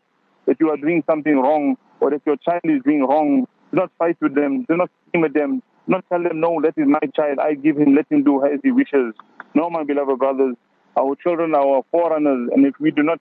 that 0.48 0.58
you 0.60 0.70
are 0.72 0.78
doing 0.78 1.04
something 1.10 1.38
wrong 1.38 1.78
or 2.00 2.10
that 2.12 2.22
your 2.26 2.38
child 2.38 2.62
is 2.66 2.82
doing 2.84 3.06
wrong, 3.06 3.48
do 3.72 3.78
not 3.78 3.92
fight 4.00 4.18
with 4.22 4.34
them. 4.34 4.66
Do 4.68 4.78
not 4.78 4.90
scream 5.08 5.26
at 5.26 5.34
them. 5.34 5.62
Do 5.86 5.92
not 5.92 6.06
tell 6.10 6.24
them, 6.24 6.40
no, 6.40 6.60
that 6.62 6.74
is 6.78 6.88
my 6.88 7.06
child. 7.16 7.40
I 7.40 7.54
give 7.54 7.78
him, 7.78 7.96
let 7.96 8.12
him 8.12 8.24
do 8.24 8.44
as 8.46 8.60
he 8.64 8.72
wishes. 8.72 9.14
No, 9.54 9.70
my 9.70 9.84
beloved 9.84 10.18
brothers, 10.18 10.56
our 10.98 11.16
children 11.16 11.54
are 11.54 11.68
our 11.68 11.84
forerunners. 11.92 12.50
And 12.54 12.66
if 12.66 12.80
we 12.80 12.92
do 12.92 13.04
not 13.04 13.20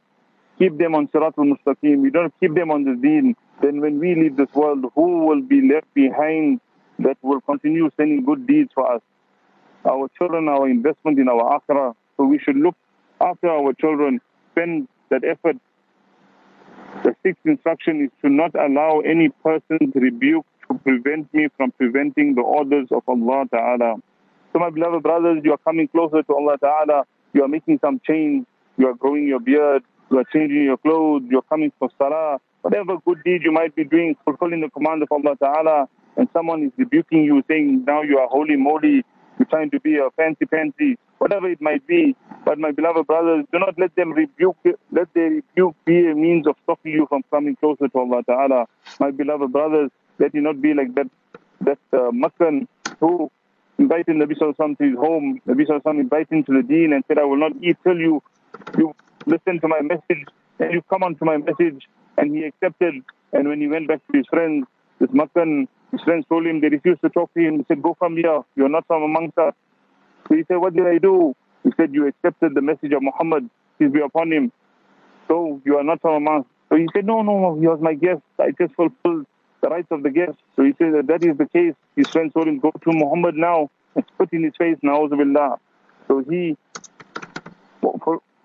keep 0.58 0.78
them 0.78 0.94
on 0.94 1.08
Siratul 1.08 1.52
Mustaqim, 1.52 1.98
we 1.98 2.10
don't 2.10 2.32
keep 2.40 2.54
them 2.54 2.70
on 2.70 2.84
the 2.84 2.94
deen, 2.94 3.36
then 3.62 3.80
when 3.80 3.98
we 3.98 4.14
leave 4.14 4.36
this 4.36 4.52
world, 4.54 4.84
who 4.94 5.26
will 5.26 5.42
be 5.42 5.68
left 5.68 5.92
behind 5.94 6.60
that 6.98 7.16
will 7.22 7.40
continue 7.42 7.90
sending 7.96 8.24
good 8.24 8.46
deeds 8.46 8.70
for 8.74 8.90
us. 8.90 9.02
Our 9.84 10.08
children, 10.16 10.48
our 10.48 10.68
investment 10.68 11.18
in 11.18 11.28
our 11.28 11.60
akhirah. 11.60 11.94
So 12.16 12.24
we 12.24 12.38
should 12.38 12.56
look 12.56 12.74
after 13.20 13.48
our 13.48 13.72
children, 13.74 14.20
spend 14.52 14.88
that 15.10 15.22
effort. 15.24 15.56
The 17.06 17.14
sixth 17.22 17.46
instruction 17.46 18.02
is 18.02 18.10
to 18.22 18.28
not 18.28 18.52
allow 18.56 18.98
any 18.98 19.28
person's 19.28 19.94
rebuke 19.94 20.44
to 20.66 20.76
prevent 20.78 21.32
me 21.32 21.46
from 21.56 21.70
preventing 21.70 22.34
the 22.34 22.40
orders 22.40 22.88
of 22.90 23.04
Allah 23.06 23.44
Ta'ala. 23.48 23.94
So 24.52 24.58
my 24.58 24.70
beloved 24.70 25.04
brothers, 25.04 25.38
you 25.44 25.52
are 25.52 25.58
coming 25.58 25.86
closer 25.86 26.24
to 26.24 26.34
Allah 26.34 26.58
Ta'ala. 26.58 27.04
You 27.32 27.44
are 27.44 27.48
making 27.48 27.78
some 27.78 28.00
change. 28.04 28.44
You 28.76 28.88
are 28.88 28.94
growing 28.94 29.28
your 29.28 29.38
beard. 29.38 29.84
You 30.10 30.18
are 30.18 30.24
changing 30.32 30.64
your 30.64 30.78
clothes. 30.78 31.22
You 31.30 31.38
are 31.38 31.48
coming 31.48 31.70
for 31.78 31.90
salah. 31.96 32.40
Whatever 32.62 32.96
good 33.06 33.22
deed 33.24 33.42
you 33.44 33.52
might 33.52 33.76
be 33.76 33.84
doing, 33.84 34.16
fulfilling 34.24 34.62
the 34.62 34.70
command 34.70 35.04
of 35.04 35.12
Allah 35.12 35.36
Ta'ala, 35.36 35.88
and 36.16 36.26
someone 36.32 36.64
is 36.64 36.72
rebuking 36.76 37.22
you, 37.22 37.40
saying, 37.48 37.84
now 37.86 38.02
you 38.02 38.18
are 38.18 38.26
holy 38.26 38.56
moly, 38.56 38.88
you 38.88 39.02
you're 39.38 39.46
trying 39.46 39.70
to 39.70 39.78
be 39.78 39.98
a 39.98 40.10
fancy 40.16 40.44
fancy, 40.46 40.98
whatever 41.18 41.50
it 41.50 41.60
might 41.60 41.86
be. 41.86 42.16
But 42.44 42.58
my 42.58 42.72
beloved 42.72 43.06
brothers, 43.06 43.44
do 43.52 43.58
not 43.58 43.78
let 43.78 43.94
them 43.96 44.12
rebuke, 44.12 44.56
let 44.92 45.12
their 45.14 45.30
rebuke 45.30 45.76
be 45.84 46.06
a 46.08 46.14
means 46.14 46.46
of 46.46 46.56
stopping 46.62 46.92
you 46.92 47.06
from 47.08 47.22
coming 47.30 47.56
closer 47.56 47.88
to 47.88 47.98
Allah 47.98 48.22
Ta'ala. 48.24 48.66
My 49.00 49.10
beloved 49.10 49.52
brothers, 49.52 49.90
let 50.18 50.34
you 50.34 50.40
not 50.40 50.60
be 50.62 50.74
like 50.74 50.94
that, 50.94 51.10
that 51.62 51.78
uh, 51.92 52.10
Makkan 52.10 52.66
who 53.00 53.30
invited 53.78 54.16
Nabi 54.16 54.38
Sallallahu 54.38 54.78
to 54.78 54.84
his 54.84 54.96
home. 54.96 55.40
Nabi 55.46 55.66
Sallallahu 55.66 56.00
invited 56.00 56.32
him 56.32 56.44
to 56.44 56.52
the 56.52 56.62
deen 56.62 56.92
and 56.92 57.04
said, 57.08 57.18
I 57.18 57.24
will 57.24 57.36
not 57.36 57.52
eat 57.60 57.76
till 57.84 57.98
you, 57.98 58.22
you 58.78 58.94
listen 59.26 59.60
to 59.60 59.68
my 59.68 59.80
message 59.82 60.26
and 60.58 60.72
you 60.72 60.82
come 60.82 61.02
on 61.02 61.16
to 61.16 61.24
my 61.24 61.36
message. 61.36 61.86
And 62.16 62.34
he 62.34 62.44
accepted. 62.44 62.94
And 63.32 63.48
when 63.48 63.60
he 63.60 63.68
went 63.68 63.88
back 63.88 64.00
to 64.10 64.16
his 64.16 64.26
friends, 64.28 64.66
this 64.98 65.10
Makkan, 65.10 65.68
his 65.92 66.00
friends 66.02 66.24
told 66.28 66.46
him 66.46 66.60
they 66.60 66.68
refused 66.68 67.02
to 67.02 67.10
talk 67.10 67.32
to 67.34 67.40
him. 67.40 67.58
He 67.58 67.64
said, 67.68 67.82
Go 67.82 67.94
from 67.98 68.16
here. 68.16 68.40
You're 68.54 68.70
not 68.70 68.86
from 68.86 69.02
amongst 69.02 69.36
us. 69.36 69.54
So 70.28 70.34
he 70.36 70.44
said, 70.48 70.56
What 70.56 70.74
did 70.74 70.86
I 70.86 70.98
do? 70.98 71.34
He 71.64 71.70
said, 71.76 71.94
You 71.94 72.06
accepted 72.06 72.54
the 72.54 72.62
message 72.62 72.92
of 72.92 73.02
Muhammad, 73.02 73.48
peace 73.78 73.90
be 73.90 74.00
upon 74.00 74.32
him. 74.32 74.52
So 75.28 75.60
you 75.64 75.76
are 75.76 75.84
not 75.84 76.00
from 76.00 76.14
amongst. 76.14 76.48
So 76.68 76.76
he 76.76 76.86
said, 76.94 77.06
No, 77.06 77.22
no, 77.22 77.56
he 77.60 77.66
was 77.66 77.80
my 77.80 77.94
guest. 77.94 78.22
I 78.38 78.50
just 78.58 78.74
fulfilled 78.74 79.26
the 79.62 79.68
rights 79.68 79.88
of 79.90 80.02
the 80.02 80.10
guest. 80.10 80.36
So 80.56 80.64
he 80.64 80.74
said 80.78 80.92
that 81.06 81.22
is 81.22 81.36
the 81.38 81.46
case. 81.46 81.74
His 81.96 82.08
friends 82.10 82.32
told 82.34 82.48
him, 82.48 82.58
Go 82.58 82.70
to 82.70 82.92
Muhammad 82.92 83.34
now 83.36 83.70
and 83.94 84.04
spit 84.14 84.28
in 84.32 84.44
his 84.44 84.52
face, 84.56 84.76
na'uzubillah. 84.84 85.58
So 86.08 86.22
he, 86.28 86.56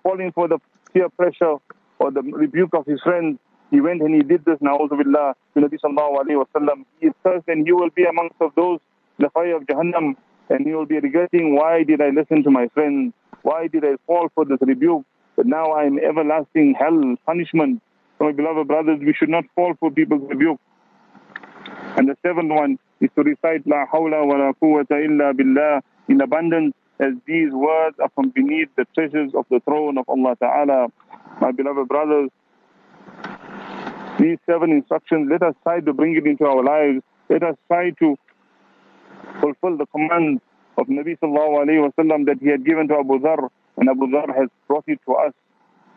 falling 0.02 0.32
for 0.32 0.48
the 0.48 0.58
peer 0.92 1.08
pressure 1.10 1.56
or 1.98 2.10
the 2.10 2.22
rebuke 2.22 2.74
of 2.74 2.86
his 2.86 3.00
friend, 3.02 3.38
he 3.70 3.80
went 3.80 4.02
and 4.02 4.14
he 4.14 4.22
did 4.22 4.44
this, 4.44 4.58
na'uzubillah, 4.58 5.34
to 5.54 5.60
Nabi 5.60 5.78
sallallahu 5.80 6.24
alayhi 6.24 6.38
wa 6.38 6.44
sallam. 6.54 6.84
He 7.00 7.06
is 7.08 7.14
cursed 7.22 7.48
and 7.48 7.66
he 7.66 7.72
will 7.72 7.90
be 7.90 8.04
amongst 8.04 8.36
of 8.40 8.54
those, 8.56 8.80
the 9.18 9.30
fire 9.30 9.56
of 9.56 9.62
Jahannam, 9.64 10.16
and 10.48 10.66
he 10.66 10.72
will 10.74 10.86
be 10.86 10.98
regretting, 10.98 11.54
why 11.54 11.82
did 11.84 12.00
I 12.00 12.10
listen 12.10 12.42
to 12.44 12.50
my 12.50 12.68
friends? 12.68 13.14
Why 13.42 13.68
did 13.68 13.84
I 13.84 13.96
fall 14.06 14.28
for 14.34 14.44
this 14.44 14.58
rebuke? 14.60 15.04
But 15.36 15.46
now 15.46 15.72
I 15.72 15.84
am 15.84 15.98
everlasting 15.98 16.74
hell, 16.78 17.16
punishment. 17.26 17.82
So 18.18 18.26
my 18.26 18.32
beloved 18.32 18.68
brothers, 18.68 19.00
we 19.00 19.14
should 19.14 19.30
not 19.30 19.44
fall 19.54 19.74
for 19.80 19.90
people's 19.90 20.28
rebuke. 20.28 20.60
And 21.96 22.08
the 22.08 22.16
seventh 22.22 22.50
one 22.50 22.78
is 23.00 23.10
to 23.16 23.22
recite 23.22 23.66
La 23.66 23.86
hawla 23.86 24.26
wa 24.26 24.36
la 24.36 24.52
quwwata 24.52 25.04
illa 25.04 25.34
billah 25.34 25.80
in 26.08 26.20
abundance 26.20 26.74
as 27.00 27.14
these 27.26 27.52
words 27.52 27.96
are 28.00 28.10
from 28.14 28.30
beneath 28.30 28.68
the 28.76 28.86
treasures 28.94 29.32
of 29.34 29.44
the 29.50 29.60
throne 29.60 29.98
of 29.98 30.08
Allah 30.08 30.36
Ta'ala. 30.40 30.88
My 31.40 31.50
beloved 31.50 31.88
brothers, 31.88 32.30
these 34.20 34.38
seven 34.46 34.70
instructions, 34.70 35.28
let 35.30 35.42
us 35.42 35.54
try 35.64 35.80
to 35.80 35.92
bring 35.92 36.16
it 36.16 36.26
into 36.26 36.44
our 36.44 36.62
lives. 36.62 37.02
Let 37.28 37.42
us 37.42 37.56
try 37.66 37.90
to 37.90 38.16
fulfill 39.42 39.76
the 39.76 39.86
command 39.86 40.40
of 40.78 40.86
Nabi 40.86 41.18
Sallallahu 41.18 41.66
Alaihi 41.66 41.90
Wasallam 41.90 42.26
that 42.26 42.38
he 42.40 42.48
had 42.48 42.64
given 42.64 42.88
to 42.88 42.94
Abu 42.94 43.18
Dhar, 43.18 43.48
and 43.76 43.88
Abu 43.88 44.06
Dhar 44.06 44.34
has 44.34 44.48
brought 44.68 44.84
it 44.86 45.00
to 45.06 45.14
us 45.14 45.32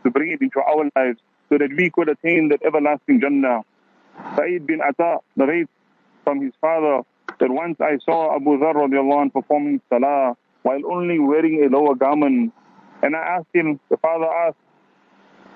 to 0.04 0.10
bring 0.10 0.32
it 0.32 0.42
into 0.42 0.60
our 0.60 0.90
lives 0.96 1.20
so 1.50 1.58
that 1.58 1.70
we 1.78 1.90
could 1.92 2.10
attain 2.10 2.50
that 2.50 2.62
everlasting 2.66 3.22
Jannah. 3.22 3.62
Sa'id 4.36 4.66
bin 4.66 4.82
Ata 4.82 5.20
narrates 5.36 5.70
from 6.24 6.42
his 6.42 6.54
father 6.60 7.02
that 7.40 7.52
once 7.52 7.78
I 7.80 7.98
saw 8.04 8.36
Abu 8.36 8.58
Dhar 8.58 8.76
anh 8.82 9.30
performing 9.30 9.82
salah 9.90 10.36
while 10.64 10.82
only 10.92 11.20
wearing 11.20 11.64
a 11.64 11.70
lower 11.70 11.96
garment. 11.96 12.54
And 13.04 13.16
I 13.16 13.38
asked 13.38 13.54
him, 13.54 13.80
the 13.90 13.98
father 13.98 14.26
asked, 14.26 14.58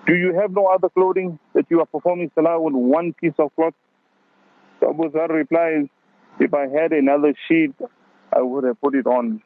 do 0.06 0.16
you 0.16 0.34
have 0.36 0.52
no 0.52 0.68
other 0.68 0.90
clothing 0.90 1.40
that 1.54 1.66
you 1.70 1.80
are 1.80 1.86
performing 1.86 2.32
salah 2.36 2.60
with 2.62 2.74
one 2.74 3.14
piece 3.14 3.34
of 3.40 3.56
cloth? 3.56 3.74
So 4.80 4.92
Abu 4.92 5.10
Dhar 5.10 5.30
replies, 5.30 5.88
if 6.40 6.54
I 6.54 6.68
had 6.68 6.92
another 6.92 7.34
sheet, 7.48 7.74
I 8.32 8.42
would 8.42 8.64
have 8.64 8.80
put 8.82 8.96
it 8.96 9.06
on. 9.06 9.42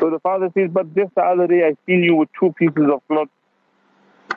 So 0.00 0.10
the 0.10 0.18
father 0.20 0.50
says, 0.54 0.70
but 0.72 0.94
just 0.94 1.14
the 1.14 1.22
other 1.22 1.46
day 1.46 1.64
I 1.64 1.76
seen 1.86 2.02
you 2.02 2.16
with 2.16 2.28
two 2.38 2.52
pieces 2.52 2.88
of 2.92 3.06
cloth. 3.08 3.28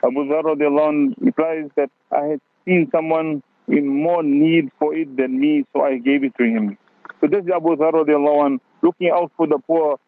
Abu 0.04 0.24
Dhar 0.24 1.14
replies 1.18 1.70
that 1.76 1.90
I 2.12 2.24
had 2.24 2.40
seen 2.64 2.88
someone 2.90 3.42
in 3.68 3.86
more 3.86 4.22
need 4.22 4.70
for 4.78 4.94
it 4.94 5.16
than 5.16 5.40
me, 5.40 5.64
so 5.72 5.82
I 5.82 5.98
gave 5.98 6.24
it 6.24 6.34
to 6.38 6.44
him. 6.44 6.78
So 7.20 7.26
this 7.26 7.44
is 7.44 7.50
Abu 7.50 7.76
Dhar 7.76 8.58
looking 8.82 9.10
out 9.10 9.32
for 9.36 9.46
the 9.46 9.58
poor, 9.66 9.98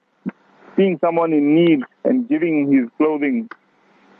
seeing 0.77 0.99
someone 1.01 1.33
in 1.33 1.55
need 1.55 1.81
and 2.05 2.29
giving 2.29 2.71
his 2.73 2.89
clothing. 2.99 3.49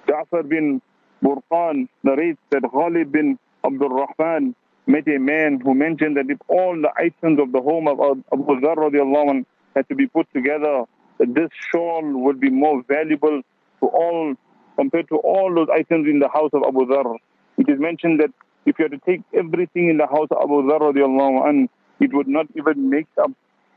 Ja'far 0.09 0.49
bin 0.49 0.81
Burqan 1.23 1.89
narrates 2.03 2.41
that 2.51 2.63
Khalid 2.63 3.13
bin 3.13 3.39
Abdul 3.65 3.91
Rahman 3.91 4.55
met 4.89 5.07
a 5.07 5.19
man 5.19 5.61
who 5.61 5.75
mentioned 5.75 6.17
that 6.17 6.31
if 6.31 6.39
all 6.49 6.75
the 6.75 6.91
items 6.97 7.39
of 7.39 7.53
the 7.53 7.61
home 7.61 7.87
of 7.87 8.01
Abu 8.33 8.61
Dhar 8.61 9.45
had 9.77 9.89
to 9.89 9.95
be 9.95 10.07
put 10.07 10.27
together, 10.33 10.85
that 11.19 11.35
this 11.35 11.51
shawl 11.71 12.03
would 12.25 12.41
be 12.41 12.51
more 12.51 12.83
valuable 12.89 13.43
to 13.81 13.87
all 13.87 14.35
compared 14.77 15.09
to 15.09 15.17
all 15.17 15.55
those 15.55 15.69
items 15.73 16.09
in 16.09 16.21
the 16.21 16.29
house 16.29 16.51
of 16.53 16.63
Abu 16.67 16.87
Dhar. 16.87 17.17
It 17.59 17.69
is 17.69 17.79
mentioned 17.79 18.21
that 18.21 18.31
if 18.65 18.79
you 18.79 18.85
had 18.85 18.93
to 18.93 18.99
take 18.99 19.23
everything 19.35 19.89
in 19.89 19.99
the 19.99 20.07
house 20.07 20.29
of 20.31 20.39
Abu 20.43 20.63
Dhar 20.63 20.81
radiallahu 20.81 21.49
an, 21.49 21.69
it 22.01 22.15
would 22.15 22.29
not 22.29 22.47
even 22.55 22.89
make 22.89 23.09
up 23.23 23.31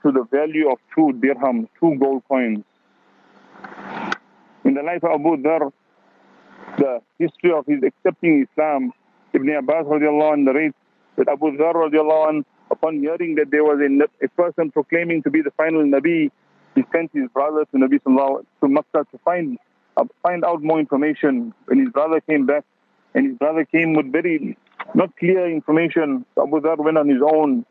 to 0.04 0.12
the 0.12 0.24
value 0.32 0.72
of 0.72 0.78
two 0.96 1.12
dirham, 1.14 1.68
two 1.80 1.96
gold 2.00 2.24
coins. 2.28 2.64
In 4.64 4.76
the 4.76 4.84
life 4.84 5.04
of 5.04 5.12
Abu 5.20 5.38
Dhar, 5.38 5.72
the 6.78 7.02
history 7.20 7.52
of 7.52 7.66
his 7.66 7.82
accepting 7.84 8.48
Islam, 8.50 8.94
Ibn 9.34 9.50
Abbas 9.50 9.86
radiallahu 9.88 10.34
an 10.34 10.46
narrates 10.46 10.76
that 11.18 11.28
Abu 11.30 11.52
Dhar 11.58 11.74
radiallahu 11.74 12.30
an, 12.30 12.46
upon 12.70 13.00
hearing 13.00 13.36
that 13.36 13.52
there 13.52 13.64
was 13.64 13.80
a, 13.80 14.26
a 14.26 14.30
person 14.30 14.72
proclaiming 14.72 15.24
to 15.24 15.30
be 15.30 15.42
the 15.42 15.52
final 15.52 15.82
Nabi, 15.84 16.32
he 16.76 16.84
sent 16.92 17.12
his 17.14 17.28
brother 17.30 17.66
to 17.66 17.78
Nabi 17.78 18.00
sallallahu 18.02 18.46
to 18.62 18.68
Makkah 18.68 19.06
to 19.12 19.18
find 19.26 19.58
uh, 19.98 20.06
find 20.24 20.46
out 20.46 20.62
more 20.64 20.80
information. 20.80 21.54
When 21.66 21.80
his 21.80 21.90
brother 21.90 22.22
came 22.22 22.46
back, 22.46 22.64
and 23.14 23.28
his 23.28 23.38
brother 23.38 23.66
came 23.66 23.94
with 23.94 24.12
very 24.12 24.58
not 24.96 25.16
clear 25.18 25.50
information. 25.50 26.26
Abu 26.38 26.60
Dhar 26.62 26.78
went 26.78 26.98
on 26.98 27.08
his 27.10 27.22
own 27.22 27.66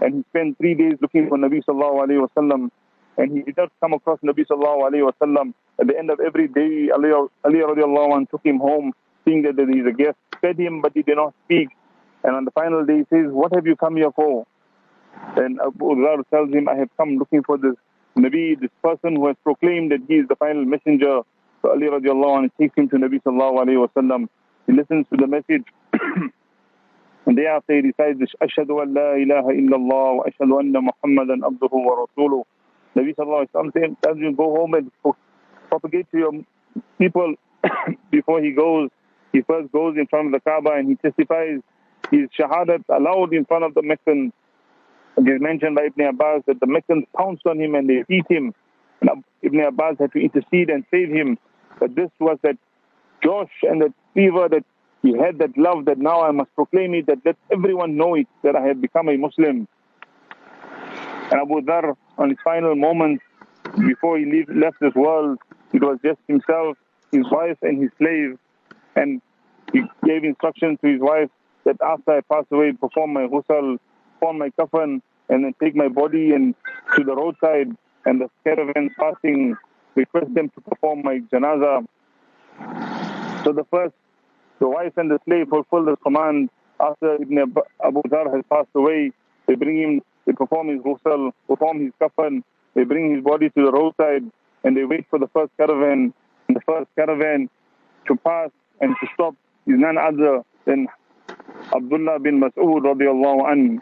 and 0.00 0.14
he 0.14 0.24
spent 0.30 0.58
three 0.58 0.74
days 0.74 0.94
looking 1.00 1.28
for 1.28 1.38
Nabi 1.38 1.62
sallallahu 1.64 2.06
alayhi 2.06 2.26
wasallam 2.28 2.70
and 3.18 3.32
he 3.32 3.42
did 3.42 3.56
not 3.56 3.70
come 3.80 3.92
across 3.92 4.18
Nabi 4.20 4.46
sallallahu 4.46 4.90
alayhi 4.90 5.10
wasallam. 5.10 5.54
At 5.80 5.86
the 5.86 5.98
end 5.98 6.10
of 6.10 6.20
every 6.20 6.48
day, 6.48 6.90
Ali, 6.90 7.10
Ali 7.12 7.58
radiallahu 7.58 8.16
anh 8.16 8.26
took 8.26 8.44
him 8.44 8.58
home, 8.58 8.92
seeing 9.24 9.42
that 9.42 9.56
he 9.58 9.80
is 9.80 9.86
a 9.86 9.92
guest, 9.92 10.16
fed 10.40 10.58
him, 10.58 10.80
but 10.80 10.92
he 10.94 11.02
did 11.02 11.16
not 11.16 11.34
speak. 11.44 11.68
And 12.24 12.36
on 12.36 12.44
the 12.44 12.50
final 12.52 12.84
day, 12.84 12.98
he 12.98 13.04
says, 13.10 13.26
what 13.30 13.52
have 13.54 13.66
you 13.66 13.76
come 13.76 13.96
here 13.96 14.12
for? 14.12 14.46
And 15.36 15.60
Abu 15.60 15.96
Dhar 15.96 16.22
tells 16.30 16.50
him, 16.52 16.68
I 16.68 16.76
have 16.76 16.88
come 16.96 17.16
looking 17.16 17.42
for 17.42 17.58
this 17.58 17.74
Nabi, 18.16 18.58
this 18.60 18.70
person 18.82 19.16
who 19.16 19.26
has 19.28 19.36
proclaimed 19.42 19.90
that 19.92 20.00
he 20.06 20.16
is 20.16 20.28
the 20.28 20.36
final 20.36 20.64
messenger. 20.64 21.22
So 21.62 21.70
Ali 21.70 21.86
radiallahu 21.86 22.38
anh 22.42 22.50
takes 22.60 22.76
him 22.76 22.88
to 22.90 22.96
Nabi 22.96 23.20
sallallahu 23.22 23.64
alayhi 23.64 23.88
wasallam. 23.88 24.28
He 24.66 24.72
listens 24.72 25.06
to 25.10 25.16
the 25.16 25.26
message. 25.26 25.64
and 27.26 27.38
thereafter 27.38 27.74
he 27.74 27.80
recites, 27.80 28.32
Ashhadu 28.42 28.82
an 28.82 28.94
la 28.94 29.14
ilaha 29.14 29.50
illallah 29.52 30.16
wa 30.18 30.24
ashhadu 30.24 30.60
anna 30.60 30.80
Muhammadan 30.82 31.40
abduhu 31.40 31.72
wa 31.72 32.04
rasuluh. 32.06 32.44
Nabi 32.96 33.14
sallallahu 33.16 33.48
alayhi 33.48 33.54
wa 33.54 33.62
sallam 33.62 34.00
tells 34.02 34.18
you 34.18 34.32
go 34.36 34.54
home 34.56 34.74
and 34.74 34.90
propagate 35.68 36.10
to 36.12 36.18
your 36.18 36.32
people 36.98 37.34
before 38.10 38.42
he 38.42 38.50
goes. 38.52 38.90
He 39.32 39.40
first 39.40 39.72
goes 39.72 39.96
in 39.96 40.06
front 40.08 40.26
of 40.26 40.32
the 40.32 40.40
Kaaba 40.40 40.72
and 40.72 40.88
he 40.88 40.96
testifies 40.96 41.60
his 42.10 42.28
shahadat 42.38 42.84
aloud 42.88 43.32
in 43.32 43.44
front 43.44 43.64
of 43.64 43.74
the 43.74 43.82
Meccans. 43.82 44.32
It 45.16 45.28
is 45.28 45.40
mentioned 45.40 45.76
by 45.76 45.86
Ibn 45.86 46.06
Abbas 46.06 46.42
that 46.46 46.60
the 46.60 46.66
Meccans 46.66 47.04
pounced 47.16 47.46
on 47.46 47.60
him 47.60 47.74
and 47.74 47.88
they 47.88 48.04
beat 48.08 48.26
him. 48.28 48.54
And 49.00 49.24
Ibn 49.42 49.60
Abbas 49.60 49.96
had 49.98 50.12
to 50.12 50.20
intercede 50.20 50.70
and 50.70 50.84
save 50.90 51.10
him. 51.10 51.38
But 51.78 51.94
this 51.94 52.10
was 52.18 52.38
that 52.42 52.56
josh 53.22 53.50
and 53.62 53.82
that 53.82 53.92
fever 54.14 54.48
that 54.48 54.64
he 55.02 55.16
had 55.16 55.38
that 55.38 55.56
love 55.58 55.86
that 55.86 55.98
now 55.98 56.22
I 56.22 56.30
must 56.30 56.54
proclaim 56.54 56.94
it, 56.94 57.06
that 57.06 57.18
let 57.24 57.36
everyone 57.50 57.96
know 57.96 58.14
it, 58.14 58.28
that 58.42 58.54
I 58.54 58.62
have 58.66 58.80
become 58.80 59.08
a 59.08 59.16
Muslim. 59.16 59.66
And 61.30 61.40
Abu 61.40 61.60
Dhar, 61.62 61.96
on 62.18 62.28
his 62.30 62.38
final 62.44 62.76
moments, 62.76 63.24
before 63.86 64.18
he 64.18 64.24
leave, 64.26 64.48
left 64.48 64.76
this 64.80 64.94
world, 64.94 65.38
it 65.72 65.82
was 65.82 65.98
just 66.04 66.18
himself, 66.28 66.76
his 67.10 67.24
wife, 67.30 67.56
and 67.62 67.82
his 67.82 67.90
slave. 67.98 68.38
And 68.94 69.20
he 69.72 69.82
gave 70.04 70.24
instructions 70.24 70.78
to 70.82 70.92
his 70.92 71.00
wife 71.00 71.30
that 71.64 71.76
after 71.82 72.12
I 72.12 72.20
pass 72.20 72.44
away, 72.50 72.72
perform 72.72 73.12
my 73.12 73.26
ghusl, 73.26 73.78
perform 74.14 74.38
my 74.38 74.50
kafan, 74.50 75.00
and 75.28 75.44
then 75.44 75.54
take 75.62 75.74
my 75.74 75.88
body 75.88 76.32
and 76.32 76.54
to 76.96 77.04
the 77.04 77.14
roadside 77.14 77.68
and 78.04 78.20
the 78.20 78.28
caravan 78.44 78.90
passing, 78.98 79.56
request 79.94 80.34
them 80.34 80.50
to 80.50 80.60
perform 80.60 81.02
my 81.02 81.20
janaza. 81.32 81.84
So 83.44 83.52
the 83.52 83.64
first, 83.70 83.94
the 84.58 84.68
wife 84.68 84.92
and 84.96 85.10
the 85.10 85.18
slave 85.24 85.48
fulfill 85.48 85.84
the 85.84 85.96
command 85.96 86.50
after 86.80 87.14
Ibn 87.14 87.38
Abu 87.84 88.02
Dhar 88.02 88.34
has 88.34 88.44
passed 88.50 88.68
away. 88.74 89.12
They 89.46 89.54
bring 89.54 89.78
him, 89.78 90.02
they 90.26 90.32
perform 90.32 90.68
his 90.68 90.80
ghusl, 90.80 91.32
perform 91.46 91.80
his 91.80 91.92
kafan, 92.00 92.42
they 92.74 92.84
bring 92.84 93.14
his 93.14 93.24
body 93.24 93.50
to 93.50 93.64
the 93.64 93.72
roadside 93.72 94.24
and 94.64 94.76
they 94.76 94.84
wait 94.84 95.06
for 95.10 95.18
the 95.18 95.28
first 95.28 95.52
caravan. 95.56 96.12
And 96.48 96.56
the 96.56 96.60
first 96.66 96.88
caravan 96.96 97.48
to 98.06 98.16
pass 98.16 98.50
and 98.80 98.94
to 99.00 99.06
stop 99.14 99.34
is 99.66 99.78
none 99.78 99.98
other 99.98 100.42
than 100.66 100.88
Abdullah 101.74 102.18
bin 102.20 102.40
Mas'ud 102.40 102.82
radiallahu 102.84 103.48
anhu. 103.50 103.80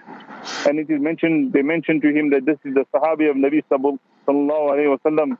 And 0.67 0.79
it 0.79 0.89
is 0.91 1.01
mentioned, 1.01 1.53
they 1.53 1.63
mentioned 1.63 2.03
to 2.03 2.09
him 2.13 2.31
that 2.31 2.47
this 2.47 2.59
is 2.65 2.75
the 2.75 2.85
Sahabi 2.95 3.29
of 3.31 3.37
Nabi 3.37 3.63
sallallahu 3.71 4.07
alayhi 4.29 4.97
wasallam, 4.97 5.37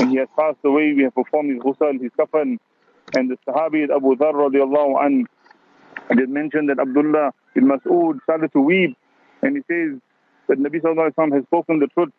and 0.00 0.10
he 0.10 0.16
has 0.18 0.28
passed 0.38 0.58
away. 0.64 0.92
We 0.94 1.02
have 1.04 1.14
performed 1.14 1.50
his 1.52 1.62
ghusl, 1.62 2.00
his 2.00 2.12
kafan, 2.18 2.58
and 3.14 3.30
the 3.30 3.36
Sahabi 3.46 3.84
Abu 3.94 4.16
Dhar 4.16 4.32
radiallahu 4.32 5.04
an 5.04 5.26
did 6.16 6.28
mentioned 6.30 6.70
that 6.70 6.78
Abdullah 6.78 7.32
bin 7.54 7.64
Mas'ud 7.68 8.22
started 8.22 8.52
to 8.52 8.60
weep, 8.60 8.96
and 9.42 9.56
he 9.56 9.62
says 9.70 10.00
that 10.48 10.58
Nabi 10.58 10.80
sallallahu 10.80 11.10
alayhi 11.10 11.14
wasallam 11.14 11.34
has 11.34 11.44
spoken 11.44 11.78
the 11.80 11.88
truth, 11.88 12.12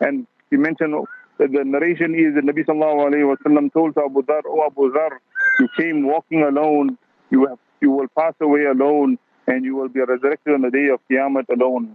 and 0.00 0.26
he 0.50 0.56
mentioned 0.56 0.94
that 1.38 1.50
the 1.52 1.64
narration 1.64 2.14
is 2.14 2.34
that 2.34 2.44
Nabi 2.44 2.64
sallallahu 2.66 3.10
alayhi 3.12 3.36
wasallam 3.36 3.72
told 3.72 3.94
to 3.94 4.04
Abu 4.04 4.22
Dhar, 4.22 4.42
"O 4.46 4.66
Abu 4.66 4.92
Dhar, 4.92 5.18
you 5.60 5.68
came 5.78 6.06
walking 6.06 6.42
alone, 6.42 6.98
you 7.30 7.46
have 7.46 7.58
you 7.84 7.90
will 7.98 8.10
pass 8.20 8.34
away 8.48 8.64
alone, 8.74 9.18
and 9.46 9.64
you 9.68 9.76
will 9.76 9.92
be 9.98 10.00
resurrected 10.00 10.54
on 10.56 10.62
the 10.66 10.72
day 10.78 10.88
of 10.94 11.00
Qiyamah 11.10 11.44
alone." 11.56 11.86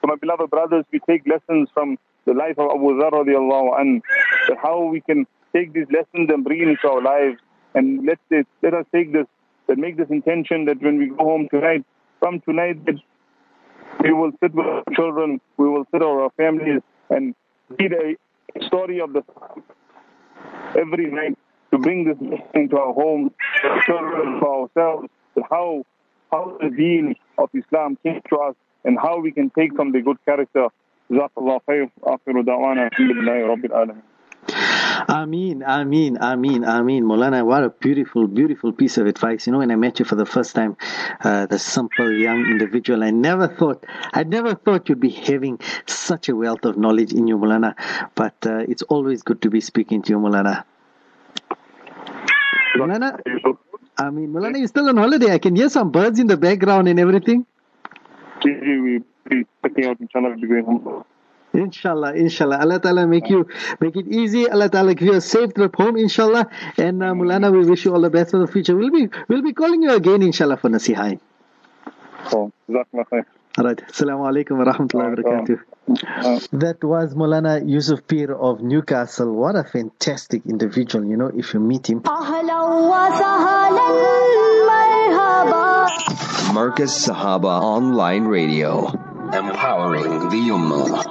So 0.00 0.08
my 0.12 0.16
beloved 0.26 0.50
brothers, 0.50 0.84
we 0.92 1.00
take 1.10 1.26
lessons 1.34 1.68
from 1.74 1.96
the 2.26 2.34
life 2.34 2.58
of 2.58 2.70
Abu 2.76 2.88
Dhar 3.00 3.10
radiallahu 3.20 3.80
an, 3.80 4.02
that 4.48 4.58
how 4.66 4.78
we 4.94 5.00
can 5.00 5.26
take 5.54 5.72
these 5.72 5.90
lessons 5.98 6.28
and 6.32 6.44
bring 6.44 6.60
it 6.62 6.68
into 6.68 6.88
our 6.92 7.02
lives. 7.02 7.40
And 7.74 8.06
let 8.06 8.18
it, 8.30 8.46
let 8.62 8.74
us 8.74 8.86
take 8.92 9.12
this, 9.12 9.26
that 9.66 9.78
make 9.78 9.96
this 9.96 10.10
intention 10.18 10.64
that 10.66 10.82
when 10.82 10.98
we 10.98 11.06
go 11.08 11.24
home 11.30 11.48
tonight, 11.54 11.84
from 12.20 12.40
tonight, 12.40 12.84
that 12.86 12.98
we 14.02 14.12
will 14.12 14.32
sit 14.42 14.54
with 14.54 14.66
our 14.66 14.82
children, 14.94 15.40
we 15.56 15.68
will 15.68 15.84
sit 15.92 16.00
with 16.00 16.22
our 16.24 16.30
families 16.36 16.80
and 17.10 17.34
read 17.78 17.92
a 17.92 18.66
story 18.66 19.00
of 19.00 19.12
the 19.12 19.22
every 20.84 21.10
night 21.10 21.36
to 21.70 21.78
bring 21.78 22.04
this 22.08 22.18
into 22.54 22.78
our 22.78 22.92
homes, 22.92 23.30
our 23.64 23.82
children, 23.82 24.40
for 24.40 24.62
ourselves, 24.62 25.08
that 25.36 25.44
how 25.48 25.84
how 26.32 26.56
the 26.60 26.70
deen 26.70 27.14
of 27.38 27.50
Islam 27.54 27.96
came 28.02 28.20
to 28.30 28.36
us 28.38 28.54
and 28.84 28.98
how 28.98 29.20
we 29.20 29.30
can 29.32 29.50
take 29.50 29.74
from 29.76 29.92
the 29.92 30.00
good 30.00 30.18
character. 30.24 30.68
Jazakallah 31.10 31.60
khair. 31.68 31.90
Akhiru 32.02 32.42
da'wana. 32.44 32.90
Alhamdulillahi 32.90 33.46
Rabbil 33.46 33.70
Alameen. 33.70 34.02
Ameen, 35.08 35.62
Ameen, 35.62 36.16
Ameen, 36.18 36.64
Ameen. 36.64 37.04
Molana, 37.04 37.44
what 37.44 37.62
a 37.62 37.70
beautiful, 37.70 38.26
beautiful 38.26 38.72
piece 38.72 38.98
of 38.98 39.06
advice. 39.06 39.46
You 39.46 39.52
know, 39.52 39.58
when 39.58 39.70
I 39.70 39.76
met 39.76 39.98
you 39.98 40.04
for 40.04 40.16
the 40.16 40.26
first 40.26 40.54
time, 40.54 40.76
uh, 41.20 41.46
the 41.46 41.58
simple 41.58 42.12
young 42.12 42.46
individual, 42.46 43.04
I 43.04 43.10
never 43.10 43.46
thought, 43.46 43.84
I 44.12 44.24
never 44.24 44.54
thought 44.54 44.88
you'd 44.88 45.00
be 45.00 45.10
having 45.10 45.60
such 45.86 46.28
a 46.28 46.34
wealth 46.34 46.64
of 46.64 46.76
knowledge 46.76 47.12
in 47.12 47.28
you, 47.28 47.38
Molana. 47.38 47.74
But 48.14 48.34
uh, 48.46 48.58
it's 48.68 48.82
always 48.82 49.22
good 49.22 49.42
to 49.42 49.50
be 49.50 49.60
speaking 49.60 50.02
to 50.02 50.12
you, 50.12 50.18
Molana. 50.18 50.64
Molana, 52.76 53.20
I 53.98 54.10
mean, 54.10 54.32
Molana, 54.32 54.58
you're 54.58 54.68
still 54.68 54.88
on 54.88 54.96
holiday. 54.96 55.32
I 55.32 55.38
can 55.38 55.56
hear 55.56 55.70
some 55.70 55.90
birds 55.90 56.18
in 56.18 56.26
the 56.26 56.36
background 56.36 56.88
and 56.88 57.00
everything. 57.00 57.46
We 58.44 59.00
be 59.28 59.46
checking 59.62 59.86
out 59.86 59.98
inshallah 60.00 60.36
be 60.36 60.46
going 60.46 60.64
home. 60.64 61.04
Inshallah, 61.54 62.12
inshallah. 62.14 62.58
Allah 62.58 62.78
Ta'ala 62.78 63.06
make 63.06 63.30
you 63.30 63.48
make 63.80 63.96
it 63.96 64.06
easy. 64.08 64.48
Allah 64.48 64.68
Ta'ala 64.68 64.94
give 64.94 65.08
you 65.08 65.14
a 65.14 65.20
safe 65.20 65.54
trip 65.54 65.74
home, 65.74 65.96
inshallah. 65.96 66.50
And 66.76 67.02
uh, 67.02 67.14
Mulana, 67.14 67.50
we 67.50 67.64
wish 67.64 67.86
you 67.86 67.94
all 67.94 68.02
the 68.02 68.10
best 68.10 68.32
for 68.32 68.38
the 68.38 68.46
future. 68.46 68.76
We'll 68.76 68.90
be 68.90 69.08
we'll 69.28 69.42
be 69.42 69.54
calling 69.54 69.82
you 69.82 69.92
again, 69.94 70.22
inshallah, 70.22 70.58
for 70.58 70.68
Nasihai. 70.68 71.18
So, 72.30 72.52
Jazakallah 72.68 73.06
khair. 73.10 73.12
All 73.12 73.24
Right. 73.58 73.80
Assalamu 73.88 74.28
alaikum 74.28 74.58
wa 74.58 74.70
rahmatullahi 74.70 75.16
wa 75.16 75.16
barakatuh. 75.16 75.58
Uh, 75.88 76.40
that 76.52 76.84
was 76.84 77.14
Molana 77.14 77.66
Yusuf 77.66 78.06
Peer 78.06 78.34
of 78.34 78.60
Newcastle. 78.60 79.32
What 79.32 79.56
a 79.56 79.64
fantastic 79.64 80.44
individual, 80.44 81.06
you 81.06 81.16
know, 81.16 81.30
if 81.34 81.54
you 81.54 81.60
meet 81.60 81.88
him. 81.88 82.02
Markaz 86.52 86.92
Sahaba 87.08 87.60
Online 87.62 88.24
Radio. 88.24 88.88
Empowering 89.32 90.28
the 90.28 90.50
Ummah. 90.52 91.02